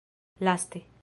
[0.39, 0.87] laste